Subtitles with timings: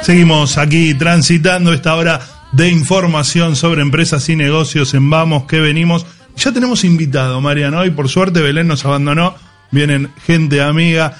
[0.00, 2.20] Seguimos aquí transitando esta hora
[2.52, 6.06] de información sobre empresas y negocios en Vamos que venimos.
[6.36, 9.34] Ya tenemos invitado, Mariano, y por suerte Belén nos abandonó.
[9.70, 11.16] Vienen gente amiga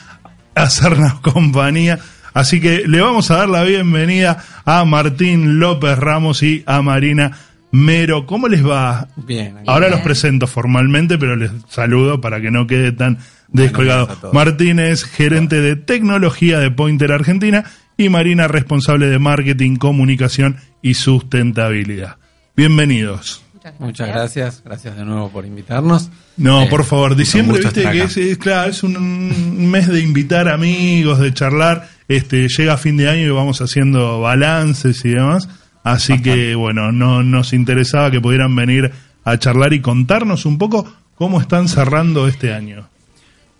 [0.54, 2.00] a hacernos compañía.
[2.35, 7.39] Así que le vamos a dar la bienvenida a Martín López Ramos y a Marina
[7.71, 8.27] Mero.
[8.27, 9.09] ¿Cómo les va?
[9.17, 9.59] Bien.
[9.67, 13.19] Ahora los presento formalmente, pero les saludo para que no quede tan
[13.49, 14.09] descolgado.
[14.33, 17.65] Martín es gerente de tecnología de Pointer Argentina
[17.97, 22.16] y Marina responsable de marketing, comunicación y sustentabilidad.
[22.57, 23.43] Bienvenidos.
[23.79, 24.62] Muchas gracias.
[24.65, 26.11] gracias, de nuevo por invitarnos.
[26.37, 31.21] No, eh, por favor, diciembre, viste que es, claro, es un mes de invitar amigos,
[31.21, 31.89] de charlar.
[32.09, 35.49] Este, llega fin de año y vamos haciendo balances y demás.
[35.85, 38.93] Así que, bueno, no nos interesaba que pudieran venir
[39.24, 42.88] a charlar y contarnos un poco cómo están cerrando este año.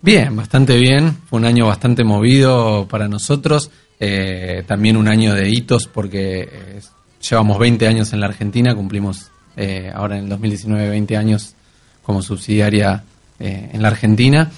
[0.01, 1.15] Bien, bastante bien.
[1.29, 3.71] Fue un año bastante movido para nosotros.
[3.99, 6.81] Eh, también un año de hitos porque eh,
[7.21, 11.55] llevamos 20 años en la Argentina, cumplimos eh, ahora en el 2019 20 años
[12.01, 13.03] como subsidiaria
[13.39, 14.49] en la Argentina.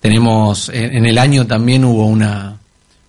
[0.00, 2.58] Tenemos, en el año también hubo una,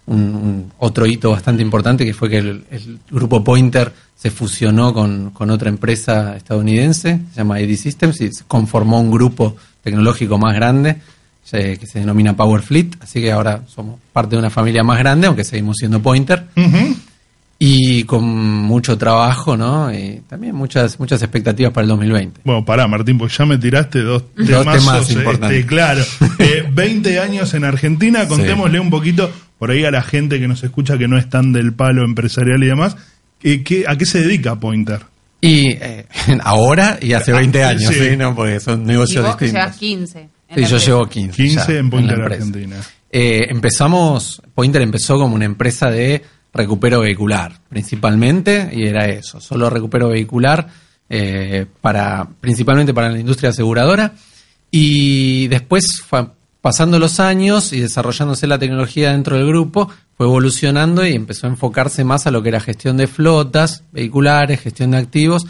[0.05, 5.49] un, otro hito bastante importante que fue que el, grupo Pointer se fusionó con, con,
[5.49, 10.97] otra empresa estadounidense, se llama AD Systems, y conformó un grupo tecnológico más grande
[11.51, 15.27] que se denomina Power Fleet, así que ahora somos parte de una familia más grande,
[15.27, 16.45] aunque seguimos siendo Pointer.
[17.57, 19.93] Y con mucho trabajo, ¿no?
[19.93, 22.41] Y también muchas muchas expectativas para el 2020.
[22.43, 25.65] Bueno, pará, Martín, pues ya me tiraste dos, temas este, importantes.
[25.65, 26.03] claro,
[26.73, 30.63] 20 eh, años en Argentina, contémosle un poquito por ahí a la gente que nos
[30.63, 32.97] escucha que no es tan del palo empresarial y demás,
[33.41, 35.01] eh, ¿qué, ¿a qué se dedica Pointer?
[35.39, 36.05] Y eh,
[36.43, 38.17] ahora y hace 20 ah, años, sí.
[38.17, 38.35] ¿no?
[38.35, 39.77] Porque son negocios y vos distintos.
[39.77, 40.34] 15.
[40.53, 41.35] Sí, yo llevo 15.
[41.35, 42.77] 15 en Pointer Argentina.
[43.09, 46.21] Eh, empezamos, Pointer empezó como una empresa de
[46.53, 50.67] recupero vehicular, principalmente, y era eso, solo recupero vehicular,
[51.09, 54.13] eh, para, principalmente para la industria aseguradora.
[54.71, 56.03] Y después,
[56.61, 61.51] pasando los años y desarrollándose la tecnología dentro del grupo, fue evolucionando y empezó a
[61.51, 65.45] enfocarse más a lo que era gestión de flotas vehiculares, gestión de activos.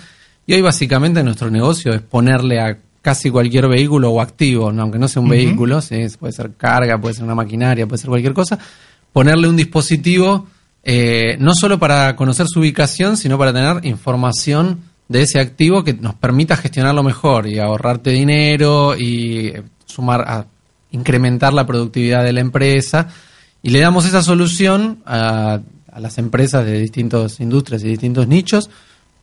[0.48, 5.08] Y hoy básicamente nuestro negocio es ponerle a casi cualquier vehículo o activo, aunque no
[5.08, 5.80] sea un vehículo,
[6.20, 8.58] puede ser carga, puede ser una maquinaria, puede ser cualquier cosa,
[9.14, 10.48] ponerle un dispositivo
[10.84, 15.94] eh, no solo para conocer su ubicación, sino para tener información de ese activo que
[15.94, 20.48] nos permita gestionarlo mejor y ahorrarte dinero y eh, sumar a
[20.90, 23.10] incrementar la productividad de la empresa.
[23.62, 25.60] Y le damos esa solución a,
[25.92, 28.72] a las empresas de distintas industrias y distintos nichos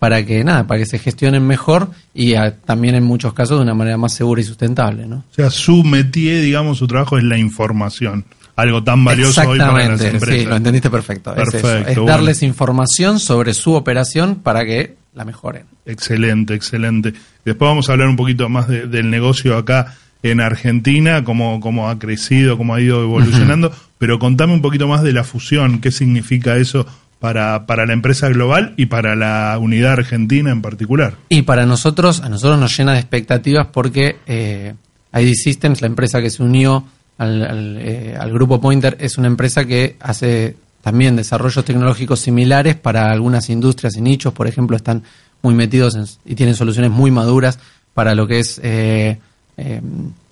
[0.02, 3.72] para que nada, para que se gestionen mejor y también en muchos casos de una
[3.72, 5.18] manera más segura y sustentable, ¿no?
[5.30, 8.24] O sea, su métier, digamos, su trabajo es la información,
[8.56, 10.40] algo tan valioso hoy para las empresas.
[10.40, 11.32] Sí, lo entendiste perfecto.
[11.36, 15.66] es, darles información sobre su operación para que la mejoren.
[15.86, 17.14] Excelente, excelente.
[17.44, 22.00] Después vamos a hablar un poquito más del negocio acá en Argentina, cómo, cómo ha
[22.00, 26.56] crecido, cómo ha ido evolucionando, pero contame un poquito más de la fusión, qué significa
[26.56, 26.88] eso
[27.22, 31.14] para, para la empresa global y para la unidad argentina en particular.
[31.28, 34.74] Y para nosotros, a nosotros nos llena de expectativas porque eh,
[35.14, 36.84] ID Systems, la empresa que se unió
[37.18, 43.12] al, eh, al, grupo Pointer, es una empresa que hace también desarrollos tecnológicos similares para
[43.12, 45.04] algunas industrias y nichos, por ejemplo, están
[45.42, 47.60] muy metidos y tienen soluciones muy maduras
[47.94, 49.20] para lo que es eh,
[49.58, 49.80] eh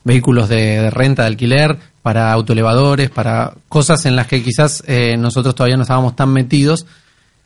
[0.04, 5.54] vehículos de, renta, de alquiler, para autoelevadores, para cosas en las que quizás eh, nosotros
[5.54, 6.86] todavía no estábamos tan metidos,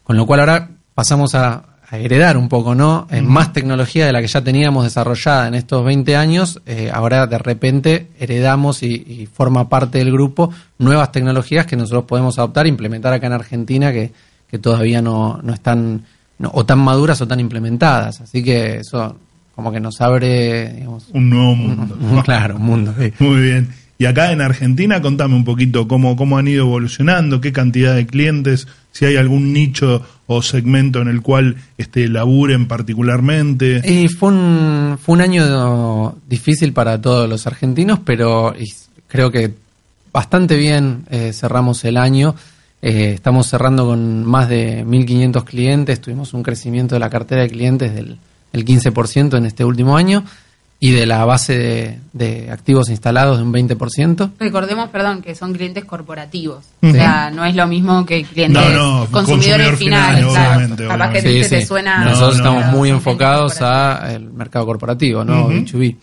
[0.04, 3.06] con lo cual ahora pasamos a, heredar un poco, ¿no?
[3.08, 7.28] En más tecnología de la que ya teníamos desarrollada en estos 20 años, eh, ahora
[7.28, 12.70] de repente heredamos y, forma parte del grupo nuevas tecnologías que nosotros podemos adoptar e
[12.70, 14.12] implementar acá en Argentina que,
[14.48, 16.04] que todavía no, no están
[16.40, 18.20] o tan maduras o tan implementadas.
[18.20, 19.16] Así que eso
[19.54, 22.22] como que nos abre un nuevo mundo.
[22.24, 22.94] claro, un mundo.
[23.18, 23.68] Muy bien.
[23.96, 28.06] Y acá en Argentina, contame un poquito cómo, cómo han ido evolucionando, qué cantidad de
[28.06, 33.82] clientes, si hay algún nicho o segmento en el cual este, laburen particularmente.
[33.84, 38.54] Y fue un, fue un año difícil para todos los argentinos, pero
[39.06, 39.54] creo que
[40.12, 42.34] bastante bien eh, cerramos el año.
[42.82, 47.48] Eh, estamos cerrando con más de 1.500 clientes, tuvimos un crecimiento de la cartera de
[47.48, 48.18] clientes del
[48.54, 50.24] el 15% en este último año
[50.80, 54.32] y de la base de, activos instalados de un 20%.
[54.38, 56.64] Recordemos, perdón, que son clientes corporativos.
[56.82, 58.62] O sea, no es lo mismo que clientes
[59.10, 60.26] consumidores finales.
[60.76, 62.04] Capaz que te suena...
[62.04, 65.48] Nosotros estamos muy enfocados al mercado corporativo, ¿no?
[65.48, 65.96] B2B.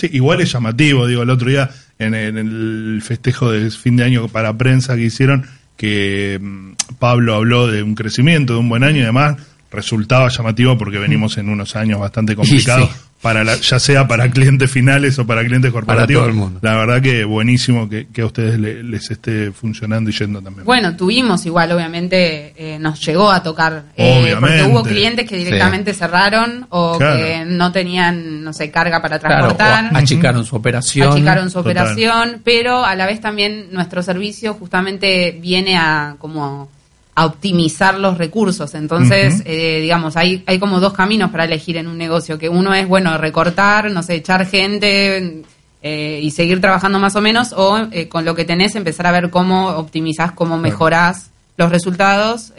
[0.00, 4.28] Sí, igual es llamativo, digo, el otro día en, el festejo de fin de año
[4.28, 8.98] para prensa que hicieron, que mm, Pablo habló de un crecimiento, de un buen año
[8.98, 9.36] y demás,
[9.72, 12.90] resultaba llamativo porque venimos en unos años bastante complicados
[13.22, 16.22] para ya sea para clientes finales o para clientes corporativos.
[16.22, 16.58] Para todo el mundo.
[16.60, 20.66] La verdad que buenísimo que, a ustedes les esté funcionando y yendo también.
[20.66, 23.84] Bueno, tuvimos igual, obviamente, eh, nos llegó a tocar.
[23.96, 29.20] Eh, porque hubo clientes que directamente cerraron o que no tenían, no sé, carga para
[29.20, 29.96] transportar.
[29.96, 31.12] achicaron su operación.
[31.12, 36.68] Achicaron su operación, pero a la vez también nuestro servicio justamente viene a como
[37.14, 38.74] a optimizar los recursos.
[38.74, 42.72] Entonces, eh, digamos, hay, hay como dos caminos para elegir en un negocio, que uno
[42.72, 45.42] es, bueno, recortar, no sé, echar gente
[45.82, 49.12] eh, y seguir trabajando más o menos, o eh, con lo que tenés empezar a
[49.12, 52.54] ver cómo optimizás, cómo mejorás los resultados,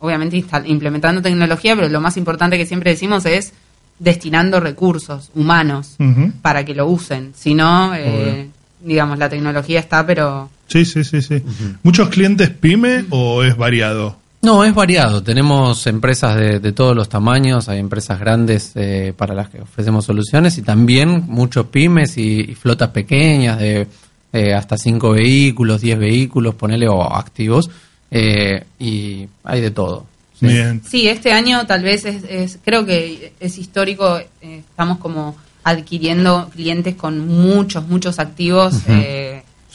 [0.00, 3.52] obviamente implementando tecnología, pero lo más importante que siempre decimos es
[4.00, 5.96] destinando recursos humanos
[6.42, 7.32] para que lo usen.
[7.36, 7.92] Si no,
[8.80, 11.42] digamos, la tecnología está, pero Sí, sí, sí, sí.
[11.82, 14.16] ¿Muchos clientes pyme o es variado?
[14.46, 15.24] No, es variado.
[15.24, 20.56] Tenemos empresas de, todos los tamaños, hay empresas grandes eh, para las que ofrecemos soluciones
[20.58, 23.88] y también muchos pymes y, flotas pequeñas de
[24.32, 27.70] eh, hasta 5 vehículos, 10 vehículos, ponele, o activos,
[28.10, 30.06] eh, y hay de todo.
[30.38, 30.46] ¿sí?
[30.46, 30.80] Bien.
[30.88, 37.26] Sí, este año tal vez es, creo que es histórico, estamos como adquiriendo clientes con
[37.26, 38.74] muchos, muchos activos.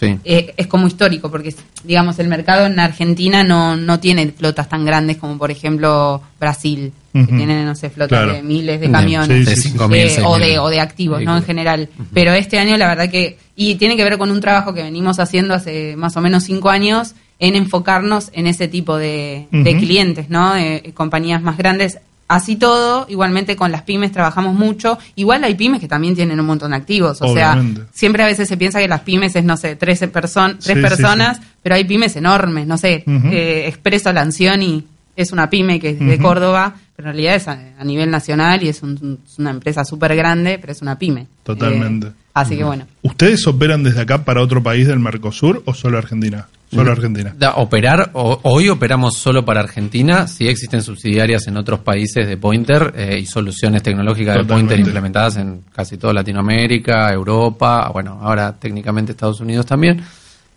[0.01, 1.53] Eh, es como histórico, porque
[1.83, 6.91] digamos el mercado en Argentina no, no tiene flotas tan grandes como por ejemplo Brasil,
[7.13, 11.21] que tienen, no sé, flotas de miles de camiones eh, o, de, o de activos,
[11.21, 11.37] ¿no?
[11.37, 11.89] En general.
[12.13, 15.19] Pero este año la verdad que, y tiene que ver con un trabajo que venimos
[15.19, 20.29] haciendo hace más o menos cinco años, en enfocarnos en ese tipo de, de clientes,
[20.29, 20.53] ¿no?
[20.53, 21.99] De compañías más grandes
[22.31, 24.97] Así todo, igualmente con las pymes trabajamos mucho.
[25.15, 27.21] Igual hay pymes que también tienen un montón de activos.
[27.21, 27.61] O sea,
[27.91, 31.75] siempre a veces se piensa que las pymes es, no sé, tres, tres personas, pero
[31.75, 32.65] hay pymes enormes.
[32.67, 34.81] No sé, eh, Expreso Lancioni
[35.17, 38.69] es una pyme que es de Córdoba, pero en realidad es a, nivel nacional y
[38.69, 41.27] es, una empresa súper grande, pero es una pyme.
[41.43, 42.07] Totalmente.
[42.07, 42.87] Eh, así que bueno.
[43.01, 46.47] ¿Ustedes operan desde acá para otro país del Mercosur o solo Argentina?
[46.73, 47.35] Solo Argentina.
[47.57, 53.19] operar, hoy operamos solo para Argentina, sí existen subsidiarias en otros países de Pointer eh,
[53.19, 59.41] y soluciones tecnológicas de Pointer implementadas en casi toda Latinoamérica, Europa, bueno, ahora técnicamente Estados
[59.41, 60.01] Unidos también.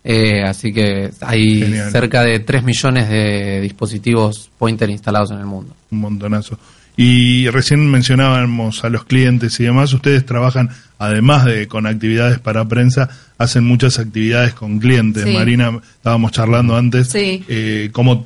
[0.07, 5.75] Eh, así que hay cerca de 3 millones de dispositivos Pointer instalados en el mundo.
[5.91, 6.57] Un montonazo.
[6.97, 12.65] Y recién mencionábamos a los clientes y demás, ustedes trabajan, además de con actividades para
[12.65, 15.25] prensa, hacen muchas actividades con clientes.
[15.25, 18.23] Marina, estábamos charlando antes, eh, ¿cómo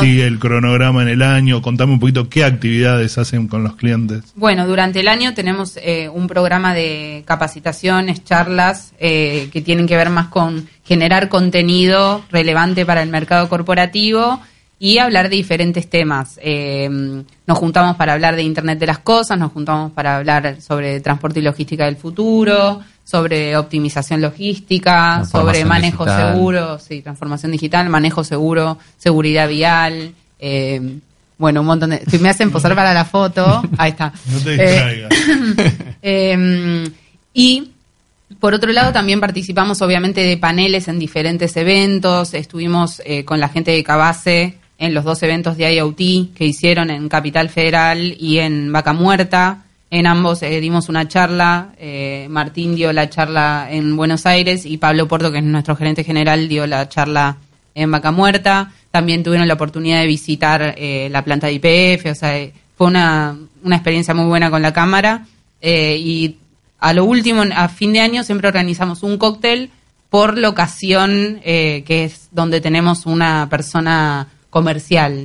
[0.00, 1.60] sigue el cronograma en el año?
[1.60, 4.22] Contame un poquito qué actividades hacen con los clientes.
[4.36, 9.96] Bueno, durante el año tenemos eh, un programa de capacitaciones, charlas, eh, que tienen que
[9.96, 14.40] ver más con generar contenido relevante para el mercado corporativo
[14.82, 16.40] y hablar de diferentes temas.
[16.42, 20.98] Eh, nos juntamos para hablar de Internet de las Cosas, nos juntamos para hablar sobre
[20.98, 28.24] transporte y logística del futuro, sobre optimización logística, sobre manejo seguro, sí, transformación digital, manejo
[28.24, 30.14] seguro, seguridad vial.
[30.40, 30.98] Eh,
[31.38, 32.02] bueno, un montón de...
[32.10, 34.12] Si me hacen posar para la foto, ahí está.
[34.32, 35.12] No te distraigas.
[36.02, 36.90] Eh,
[37.32, 37.70] y
[38.40, 42.34] por otro lado, también participamos obviamente de paneles en diferentes eventos.
[42.34, 47.08] Estuvimos con la gente de Cabase en los dos eventos de IoT que hicieron en
[47.08, 49.62] Capital Federal y en Vaca Muerta.
[49.92, 54.78] En ambos eh, dimos una charla, eh, Martín dio la charla en Buenos Aires y
[54.78, 57.36] Pablo Porto, que es nuestro gerente general, dio la charla
[57.76, 58.72] en Vaca Muerta.
[58.90, 63.36] También tuvieron la oportunidad de visitar eh, la planta de IPF, o sea, fue una,
[63.62, 65.26] una experiencia muy buena con la cámara.
[65.62, 66.38] y
[66.80, 69.70] a lo último, a fin de año, siempre organizamos un cóctel
[70.10, 75.24] por locación, que es donde tenemos una persona comercial,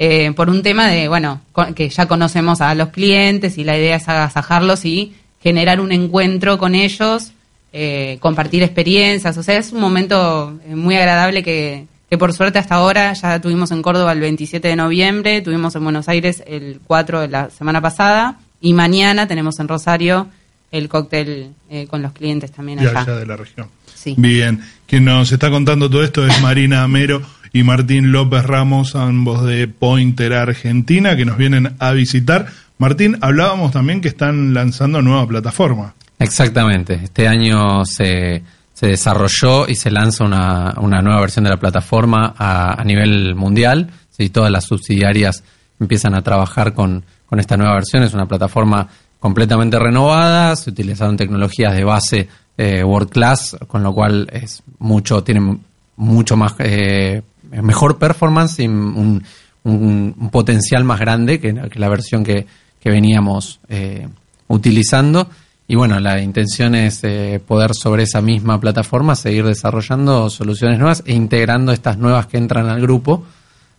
[0.00, 1.40] eh, por un tema de, bueno,
[1.76, 6.58] que ya conocemos a los clientes y la idea es agasajarlos y generar un encuentro
[6.58, 7.30] con ellos,
[7.72, 12.58] eh, compartir experiencias, o sea, es un momento eh, muy agradable que, que por suerte
[12.58, 16.80] hasta ahora ya tuvimos en Córdoba el 27 de noviembre, tuvimos en Buenos Aires el
[16.84, 20.26] 4 de la semana pasada y mañana tenemos en Rosario
[20.72, 21.52] el cóctel
[21.88, 23.04] con los clientes también allá.
[23.04, 23.68] de la región.
[24.16, 27.22] Bien, quien nos está contando todo esto es Marina Amero
[27.54, 32.48] y Martín López Ramos, ambos de Pointer Argentina, que nos vienen a visitar.
[32.78, 35.94] Martín, hablábamos también que están lanzando nueva plataforma.
[36.18, 38.42] Exactamente, este año se,
[38.72, 43.88] se desarrolló y se lanza una, una nueva versión de la plataforma a, nivel mundial.
[44.32, 45.44] todas las subsidiarias
[45.78, 48.02] empiezan a trabajar con, con esta nueva versión.
[48.02, 48.88] Es una plataforma
[49.20, 55.22] completamente renovada, se utilizaron tecnologías de base eh, World Class, con lo cual es mucho,
[55.22, 55.60] tiene
[55.96, 59.22] mucho más eh, mejor performance y un,
[59.64, 62.46] un, potencial más grande que, la versión que,
[62.80, 64.08] que veníamos eh,
[64.48, 65.28] utilizando.
[65.66, 71.02] Y bueno, la intención es eh, poder sobre esa misma plataforma seguir desarrollando soluciones nuevas
[71.06, 73.24] e integrando estas nuevas que entran al grupo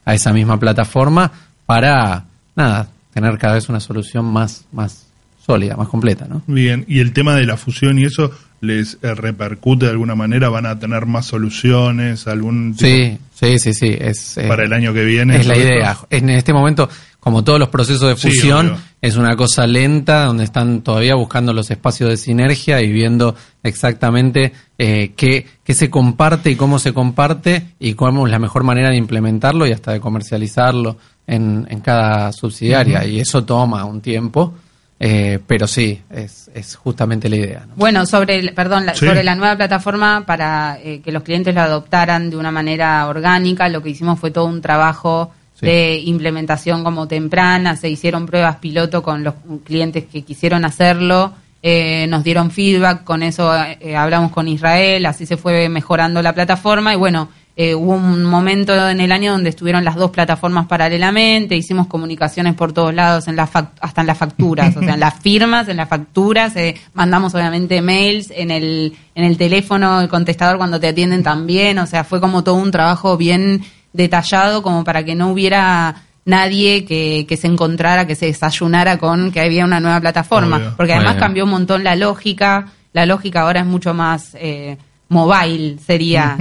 [0.04, 1.32] a esa misma plataforma
[1.66, 5.06] para, nada, tener cada vez una solución más, más
[5.46, 6.42] sólida, más completa, ¿no?
[6.48, 8.32] Bien, y el tema de la fusión y eso
[8.62, 13.74] les eh, repercute de alguna manera, van a tener más soluciones, algún sí, sí, sí,
[13.74, 15.38] sí, es para el año que viene.
[15.38, 15.98] Es la idea.
[16.10, 20.82] En este momento, como todos los procesos de fusión, es una cosa lenta donde están
[20.82, 26.56] todavía buscando los espacios de sinergia y viendo exactamente eh, qué, qué se comparte y
[26.56, 30.98] cómo se comparte y cómo es la mejor manera de implementarlo y hasta de comercializarlo
[31.28, 33.06] en, en cada subsidiaria.
[33.06, 34.54] Y eso toma un tiempo.
[34.98, 37.68] Eh, pero sí, es, es, justamente la idea.
[37.76, 42.30] Bueno, sobre, perdón, la, sobre la nueva plataforma para eh, que los clientes lo adoptaran
[42.30, 47.76] de una manera orgánica, lo que hicimos fue todo un trabajo de implementación como temprana,
[47.76, 49.34] se hicieron pruebas piloto con los
[49.64, 53.52] clientes que quisieron hacerlo, eh, nos dieron feedback, con eso
[53.96, 58.90] hablamos con Israel, así se fue mejorando la plataforma y bueno, eh, hubo un momento
[58.90, 63.40] en el año donde estuvieron las dos plataformas paralelamente, hicimos comunicaciones por todos lados, en
[63.40, 67.82] hasta en las facturas, o sea, en las firmas, en las facturas, eh, mandamos obviamente
[67.82, 72.20] mails, en el, en el teléfono, el contestador cuando te atienden también, o sea, fue
[72.20, 77.48] como todo un trabajo bien detallado como para que no hubiera nadie que, que se
[77.48, 81.86] encontrara, que se desayunara con que había una nueva plataforma, porque además cambió un montón
[81.86, 84.36] la lógica, la lógica ahora es mucho más...
[84.36, 86.36] Eh, mobile sería.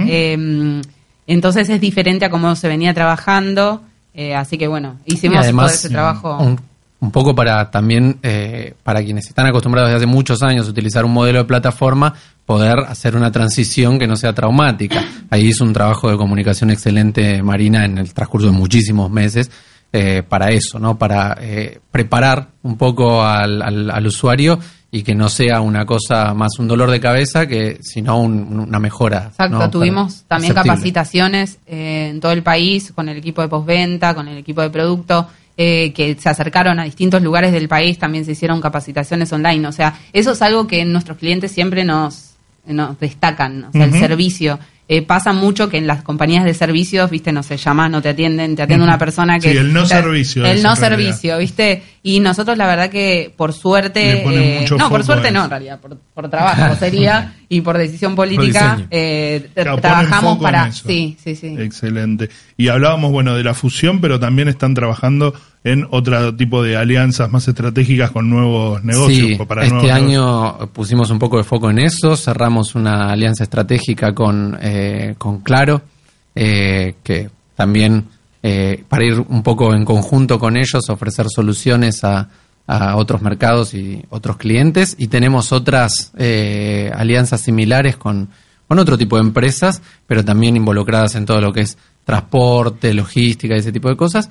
[1.27, 3.81] Entonces es diferente a cómo se venía trabajando.
[4.13, 6.37] Eh, así que bueno, hicimos todo ese trabajo.
[6.37, 11.05] Un, poco para también, eh, para quienes están acostumbrados desde hace muchos años a utilizar
[11.05, 12.15] un modelo de plataforma,
[12.47, 15.03] poder hacer una transición que no sea traumática.
[15.29, 19.51] Ahí hizo un trabajo de comunicación excelente Marina en el transcurso de muchísimos meses.
[19.93, 20.97] Eh, para eso, ¿no?
[20.97, 21.37] Para
[21.91, 24.59] preparar un poco al, al usuario
[24.95, 29.25] y que no sea una cosa más un dolor de cabeza que sino una mejora.
[29.29, 34.29] Exacto, tuvimos también capacitaciones eh, en todo el país con el equipo de postventa, con
[34.29, 35.27] el equipo de producto.
[35.57, 39.65] Eh, que se acercaron a distintos lugares del país, también se hicieron capacitaciones online.
[39.67, 42.31] O sea, eso es algo que nuestros clientes siempre nos,
[42.65, 44.59] nos destacan, o sea, el servicio.
[44.87, 48.09] Eh, pasa mucho que en las compañías de servicios, viste, no se llaman, no te
[48.09, 49.51] atienden, te atiende una persona que...
[49.51, 50.45] Sí, el no servicio.
[50.45, 51.81] El no servicio, viste.
[52.07, 54.61] Y nosotros la verdad que por suerte...
[54.61, 55.79] Eh, no, por suerte no, en realidad,
[56.13, 60.71] por, trabajo sería y por decisión política eh, trabajamos para...
[60.71, 61.55] Sí, sí, sí.
[61.57, 62.29] Excelente.
[62.57, 65.33] Y hablábamos, bueno, de la fusión, pero también están trabajando
[65.63, 69.41] en otro tipo de alianzas más estratégicas con nuevos negocios.
[69.47, 74.55] para este año pusimos un poco de foco en eso, cerramos una alianza estratégica con,
[74.61, 75.81] eh, con Claro,
[76.35, 78.05] eh, que también
[78.47, 82.29] eh, para ir un poco en conjunto con ellos, ofrecer soluciones a,
[82.67, 84.95] a otros mercados y otros clientes.
[84.97, 88.29] Y tenemos otras alianzas similares con,
[88.67, 93.55] con otro tipo de empresas, pero también involucradas en todo lo que es transporte, logística
[93.55, 94.29] y ese tipo de cosas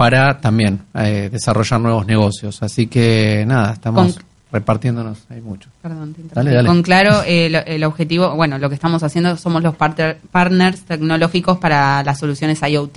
[0.00, 2.62] para también eh, desarrollar nuevos negocios.
[2.62, 4.18] Así que nada, estamos
[4.50, 5.68] repartiéndonos ahí mucho.
[5.82, 11.58] Perdón, te Con claro, el, objetivo, bueno, lo que estamos haciendo somos los partners tecnológicos
[11.58, 12.96] para las soluciones IoT.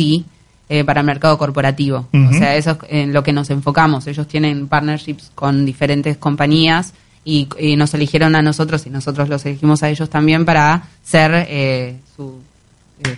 [0.70, 2.08] Eh, para el mercado corporativo.
[2.13, 4.08] O sea, eso es en lo que nos enfocamos.
[4.08, 6.93] Ellos tienen partnerships con diferentes compañías
[7.25, 11.98] y, nos eligieron a nosotros y nosotros los elegimos a ellos también para ser eh,
[12.15, 12.41] su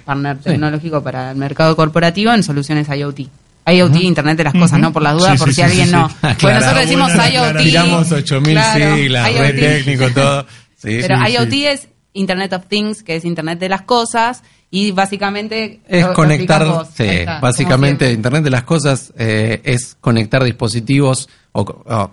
[0.03, 3.21] partner tecnológico para el mercado corporativo en soluciones IoT.
[3.67, 4.91] IoT, Internet de las Cosas, ¿no?
[4.91, 6.09] Por las dudas, por si alguien no.
[6.41, 7.57] Bueno, nosotros decimos IoT.
[7.57, 10.45] Tiramos 8000 siglas, red técnico, todo.
[10.81, 15.81] Pero IoT es Internet of Things, que es Internet de las Cosas, y básicamente...
[15.87, 17.07] Es conectar, sí,
[17.41, 22.11] básicamente Internet de las Cosas eh, es conectar dispositivos o,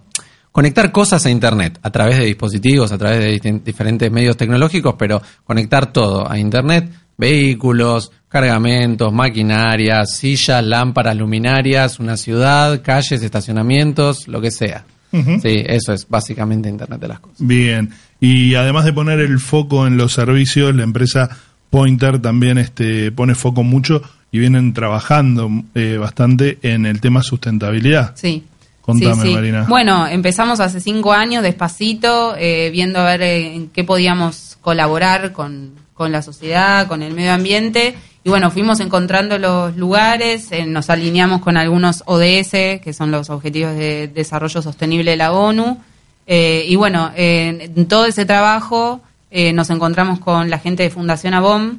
[0.53, 5.21] conectar cosas a Internet a través de dispositivos, a través de diferentes medios tecnológicos, pero
[5.45, 14.41] conectar todo a Internet, vehículos, cargamentos, maquinarias, sillas, lámparas, luminarias, una ciudad, calles, estacionamientos, lo
[14.41, 14.85] que sea.
[15.11, 17.47] Sí, eso es básicamente Internet de las cosas.
[17.47, 21.29] Bien, y además de poner el foco en los servicios, la empresa
[21.73, 28.13] Pointer también este, pone foco mucho y vienen trabajando eh, bastante en el tema sustentabilidad.
[28.15, 28.45] Sí.
[28.83, 29.65] Contame, Marina.
[29.67, 35.71] Bueno, empezamos hace cinco años despacito, eh, viendo a ver en qué podíamos colaborar con,
[35.95, 40.91] con la sociedad, con el medio ambiente y bueno, fuimos encontrando los lugares, eh, nos
[40.91, 45.79] alineamos con algunos ODS, que son los Objetivos de Desarrollo Sostenible de la ONU.
[46.27, 49.01] Eh, y bueno, en todo ese trabajo
[49.33, 51.79] eh, nos encontramos con la gente de Fundación ABOM,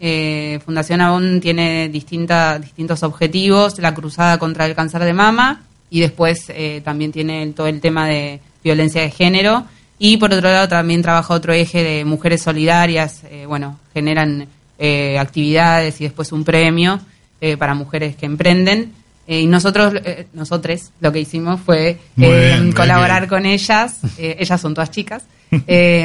[0.00, 6.00] Eh, Fundación Avon tiene distinta, distintos objetivos, la cruzada contra el cáncer de mama y
[6.00, 9.64] después eh, también tiene todo el tema de violencia de género.
[9.98, 14.46] Y por otro lado también trabaja otro eje de mujeres solidarias, eh, bueno, generan
[14.78, 17.00] eh, actividades y después un premio
[17.40, 18.92] eh, para mujeres que emprenden.
[19.30, 24.58] Eh, y nosotros, eh, nosotros, lo que hicimos fue eh, colaborar con ellas, eh, ellas
[24.58, 25.24] son todas chicas,
[25.66, 26.00] eh,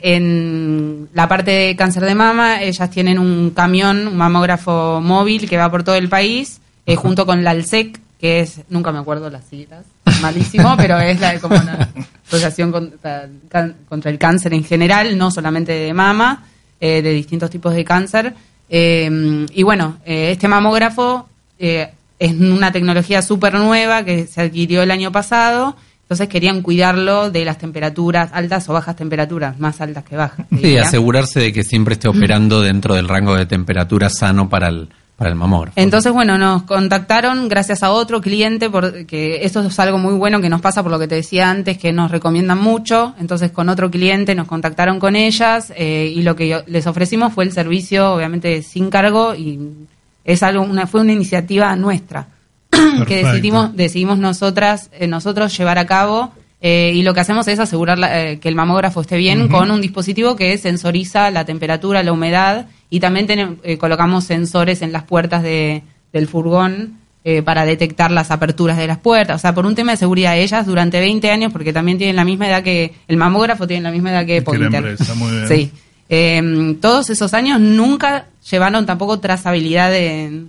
[0.00, 5.58] en la parte de cáncer de mama, ellas tienen un camión, un mamógrafo móvil que
[5.58, 6.62] va por todo el país,
[6.96, 9.84] junto con la ALSEC, que es, nunca me acuerdo las siglas,
[10.22, 11.90] malísimo, pero es la de como la
[12.26, 16.44] Asociación contra, el Cáncer en general, no solamente de mama,
[16.80, 18.34] de distintos tipos de cáncer.
[18.68, 21.28] Eh, y bueno, este mamógrafo
[21.64, 27.30] eh, es una tecnología súper nueva que se adquirió el año pasado, entonces querían cuidarlo
[27.30, 30.46] de las temperaturas altas o bajas temperaturas, más altas que bajas.
[30.60, 34.88] Sí, asegurarse de que siempre esté operando dentro del rango de temperatura sano para el,
[35.16, 35.80] para el mamógrafo.
[35.80, 40.48] Entonces, bueno, nos contactaron gracias a otro cliente, porque esto es algo muy bueno que
[40.48, 43.16] nos pasa por lo que te decía antes, que nos recomiendan mucho.
[43.18, 47.44] Entonces, con otro cliente nos contactaron con ellas eh, y lo que les ofrecimos fue
[47.44, 49.58] el servicio, obviamente, sin cargo y
[50.24, 52.28] es algo, una, fue una iniciativa nuestra
[53.06, 56.32] que decidimos, decidimos nosotras, eh, nosotros llevar a cabo.
[56.60, 59.70] eh, y lo que hacemos es asegurar la- eh, que el mamógrafo esté bien con
[59.70, 64.92] un dispositivo que sensoriza la temperatura, la humedad y también tenem- eh, colocamos sensores en
[64.92, 66.98] las puertas de, del furgón
[67.44, 69.36] para detectar las aperturas de las puertas.
[69.36, 72.24] O sea, por un tema de seguridad, ellas durante 20 años, porque también tienen la
[72.24, 74.74] misma edad que el mamógrafo, tiene la misma edad que Que Pointer.
[74.84, 75.46] empresa, muy bien.
[75.48, 75.70] Sí.
[76.08, 80.44] Eh, todos esos años nunca llevaron tampoco trazabilidad de,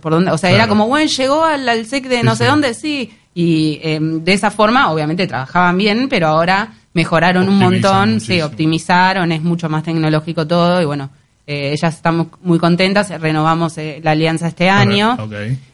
[0.00, 2.44] por dónde, o sea, era como, bueno, llegó al, al SEC de Sí, no sé
[2.44, 2.50] sí.
[2.50, 3.10] dónde, sí.
[3.34, 8.46] Y eh, de esa forma, obviamente, trabajaban bien, pero ahora mejoraron un montón, sí, muchísimo.
[8.46, 11.10] optimizaron, es mucho más tecnológico todo, y bueno,
[11.46, 15.16] eh, ellas estamos muy contentas, renovamos eh, la alianza este año.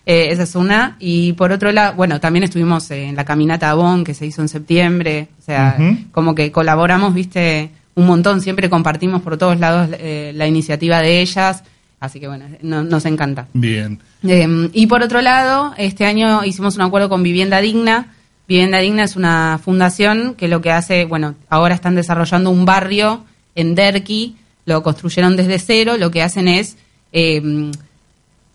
[0.07, 0.97] Eh, esa es una.
[1.01, 4.41] Y por otro lado, bueno, también estuvimos eh, en la caminata Avon que se hizo
[4.41, 5.29] en septiembre.
[5.39, 5.77] O sea,
[6.13, 8.41] como que colaboramos, viste, un montón.
[8.41, 11.65] Siempre compartimos por todos lados eh, la iniciativa de ellas.
[11.99, 13.49] Así que bueno, no- nos encanta.
[13.55, 13.99] Bien.
[14.23, 18.13] Eh, y por otro lado, este año hicimos un acuerdo con Vivienda Digna.
[18.47, 23.25] Vivienda Digna es una fundación que lo que hace, bueno, ahora están desarrollando un barrio
[23.57, 26.77] en Derqui, lo construyeron desde cero, lo que hacen es
[27.13, 27.73] eh,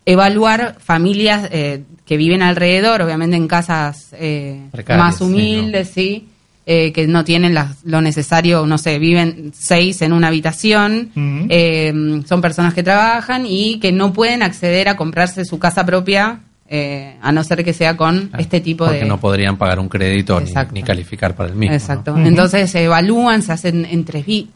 [0.05, 6.27] evaluar familias eh, que viven alrededor, obviamente en casas eh, Precarias, más sí, humildes, sí,
[6.65, 11.11] eh, que no tienen las- lo necesario, no sé, viven seis en una habitación,
[11.49, 16.41] eh, son personas que trabajan y que no pueden acceder a comprarse su casa propia,
[16.73, 19.05] eh, a no ser que sea con Claro, este tipo porque de...
[19.05, 20.39] no podrían pagar un crédito
[20.71, 21.71] ni, calificar para el mismo.
[21.73, 21.77] ¿no?
[21.77, 22.15] Exacto.
[22.17, 23.85] Entonces se evalúan, se hacen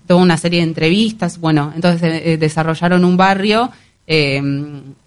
[0.07, 1.39] toda una serie de entrevistas.
[1.39, 3.69] Bueno, entonces eh, eh, desarrollaron un barrio.
[4.07, 4.41] eh,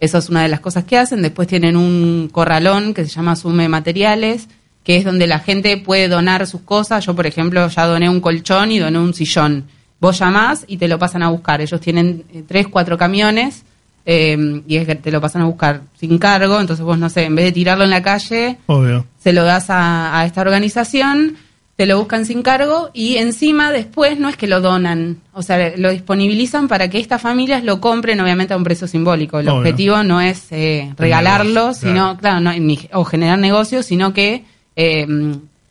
[0.00, 1.22] eso es una de las cosas que hacen.
[1.22, 4.48] Después tienen un corralón que se llama Sume Materiales,
[4.88, 7.04] que es donde la gente puede donar sus cosas.
[7.04, 9.64] Yo, por ejemplo, ya doné un colchón y doné un sillón.
[10.00, 11.60] Vos llamás y te lo pasan a buscar.
[11.60, 13.64] Ellos tienen eh, tres, cuatro camiones
[14.06, 16.58] eh, y es que te lo pasan a buscar sin cargo.
[16.58, 19.04] Entonces vos, no sé, en vez de tirarlo en la calle, Obvio.
[19.22, 21.36] se lo das a, a esta organización,
[21.76, 25.74] te lo buscan sin cargo y encima después no es que lo donan, o sea,
[25.76, 29.38] lo disponibilizan para que estas familias lo compren obviamente a un precio simbólico.
[29.38, 29.58] El Obvio.
[29.58, 34.44] objetivo no es eh, regalarlo, sino, claro, no, ni- o generar negocios, sino que
[34.80, 35.06] eh,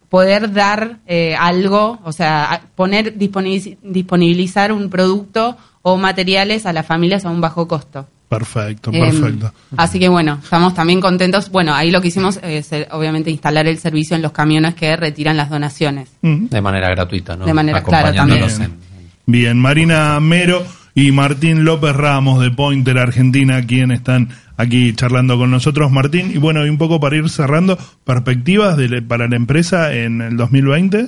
[0.10, 6.86] poder dar eh, algo, o sea, poner, disponibiliz- disponibilizar un producto o materiales a las
[6.86, 8.06] familias a un bajo costo.
[8.30, 9.54] Perfecto, Em, perfecto.
[9.78, 11.50] así que bueno, estamos también contentos.
[11.50, 14.98] Bueno, ahí lo que hicimos es eh, obviamente instalar el servicio en los camiones que
[14.98, 16.10] retiran las donaciones.
[16.22, 17.46] De manera gratuita, ¿no?
[17.46, 18.72] De manera- Acompañándolos también.
[18.72, 18.88] en-
[19.26, 25.50] Bien, Marina Mero y Martín López Ramos de Pointer Argentina, quien están aquí charlando con
[25.52, 25.92] nosotros.
[25.92, 30.22] Martín, y bueno, y un poco para ir cerrando, perspectivas de- para la empresa en
[30.22, 31.08] el 2020.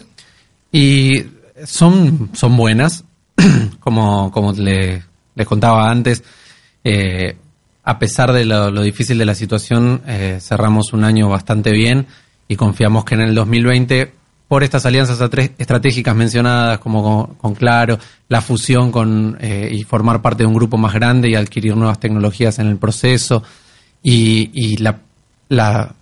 [0.72, 1.12] Y
[1.66, 3.04] son, son buenas,
[3.80, 5.04] como, como le-
[5.36, 6.24] les contaba antes,
[6.84, 7.36] eh,
[7.84, 12.06] a pesar de lo, difícil de la situación, eh, cerramos un año bastante bien
[12.48, 14.12] y confiamos que en el 2020,
[14.50, 15.22] por estas alianzas
[15.58, 20.76] estratégicas mencionadas, como con, Claro, la fusión con eh, y formar parte de un grupo
[20.76, 23.44] más grande y adquirir nuevas tecnologías en el proceso
[24.04, 25.00] y, la,
[25.50, 25.94] la,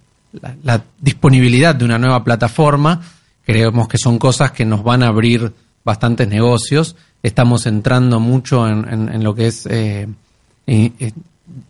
[0.42, 3.02] la- la disponibilidad de una nueva plataforma,
[3.46, 5.52] creemos que son cosas que nos van a abrir
[5.84, 6.96] bastantes negocios.
[7.24, 10.08] Estamos entrando mucho en, lo que es eh,
[10.68, 11.12] eh,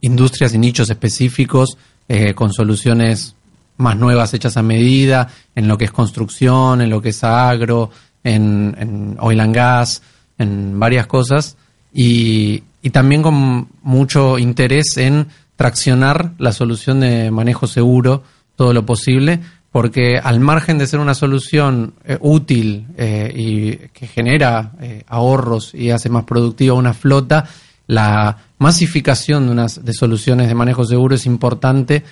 [0.01, 1.77] industrias y nichos específicos
[2.09, 3.33] eh, con soluciones
[3.77, 7.91] más nuevas hechas a medida, en lo que es construcción, en lo que es agro,
[8.23, 10.01] en, en oil and gas,
[10.37, 11.57] en varias cosas.
[11.93, 12.63] Y,
[12.93, 18.23] también con mucho interés en traccionar la solución de manejo seguro
[18.55, 19.41] todo lo posible,
[19.73, 25.73] porque al margen de ser una solución eh, útil eh, y que genera eh, ahorros
[25.75, 27.45] y hace más productiva una flota,
[27.87, 32.03] la masificación de unas de soluciones de manejo seguro es importante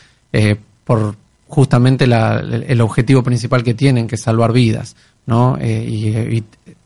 [0.84, 1.15] por
[1.48, 5.58] justamente el objetivo principal que tienen, que es salvar vidas, ¿no?
[5.62, 6.44] y,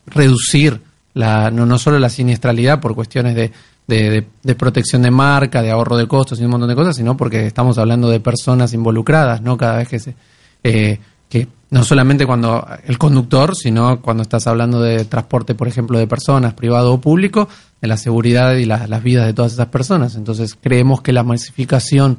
[0.07, 0.81] reducir
[1.13, 3.51] la, no, no solo la siniestralidad por cuestiones de
[3.89, 7.47] de, protección de marca, de ahorro de costos y un montón de cosas, sino porque
[7.47, 9.57] estamos hablando de personas involucradas, ¿no?
[9.57, 10.15] Cada vez que se...
[10.63, 15.99] Eh, que no solamente cuando el conductor, sino cuando estás hablando de transporte, por ejemplo,
[15.99, 17.47] de personas, privado o público,
[17.79, 20.15] de la seguridad y las vidas de todas esas personas.
[20.15, 22.17] Entonces, creemos que la masificación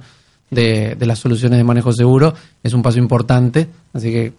[0.50, 4.32] de, de las soluciones de manejo seguro es un paso importante, así que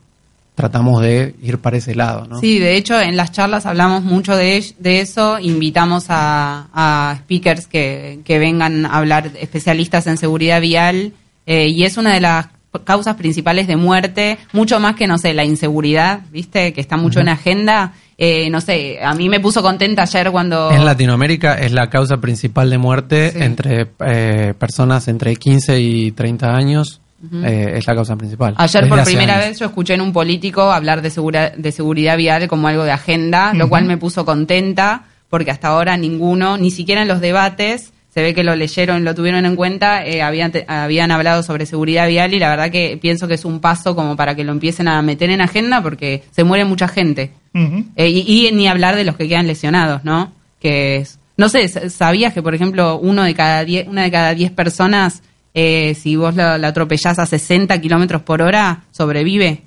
[0.56, 2.28] tratamos de ir para ese lado.
[2.28, 2.39] ¿no?
[2.39, 8.19] Sí, de hecho en las charlas hablamos mucho de, de eso, invitamos a, speakers que,
[8.26, 11.13] que, vengan a hablar, especialistas en seguridad vial,
[11.45, 12.47] eh, y es una de las
[12.84, 16.74] causas principales de muerte, mucho más que, no sé, la inseguridad, ¿viste?
[16.74, 17.93] Que está mucho en agenda.
[18.23, 20.69] Eh, no sé, a mí me puso contenta ayer cuando...
[20.69, 26.55] En Latinoamérica es la causa principal de muerte entre eh, personas entre 15 y 30
[26.55, 27.01] años
[27.43, 28.53] eh, es la causa principal.
[28.57, 31.10] Ayer por primera vez yo escuché en un político hablar de,
[31.57, 35.97] de seguridad vial como algo de agenda, lo cual me puso contenta porque hasta ahora
[35.97, 40.05] ninguno, ni siquiera en los debates, se ve que lo leyeron, lo tuvieron en cuenta,
[40.05, 43.62] eh, habían, habían hablado sobre seguridad vial y la verdad que pienso que es un
[43.62, 47.31] paso como para que lo empiecen a meter en agenda porque se muere mucha gente.
[47.54, 50.32] Eh, y, y, ni hablar de los que quedan lesionados, ¿no?
[50.60, 51.06] Que
[51.38, 55.22] no sé, ¿sabías que por ejemplo uno de cada diez, una de cada diez personas
[55.54, 59.64] eh, si vos la, atropellás a 60 kilómetros por hora, sobrevive.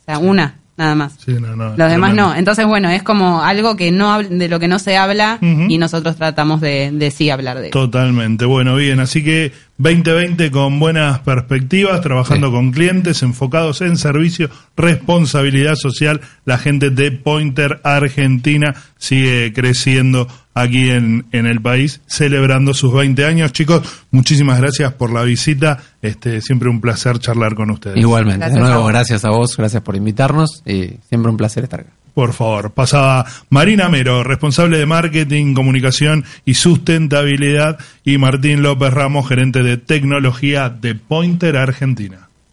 [0.00, 1.18] O sea, una, nada más.
[1.26, 2.34] Los demás no.
[2.34, 6.16] Entonces, bueno, es como algo que no de lo que no se habla y nosotros
[6.16, 8.44] tratamos de, de sí hablar de Totalmente.
[8.44, 15.74] Bueno, bien, así que 2020 con buenas perspectivas, trabajando con clientes, enfocados en servicio, responsabilidad
[15.74, 16.20] social.
[16.44, 20.28] La gente de Pointer Argentina sigue creciendo
[20.60, 23.52] aquí en, en el país, celebrando sus 20 años.
[23.52, 25.78] Chicos, muchísimas gracias por la visita.
[26.02, 27.96] Este, siempre un placer charlar con ustedes.
[27.96, 31.90] Igualmente, de nuevo, gracias a vos, gracias por invitarnos y siempre un placer estar acá.
[32.14, 39.28] Por favor, pasaba Marina Mero, responsable de marketing, comunicación y sustentabilidad, y Martín López Ramos,
[39.28, 42.27] gerente de tecnología de Pointer Argentina.